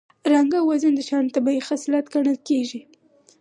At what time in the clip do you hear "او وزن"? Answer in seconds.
0.59-0.93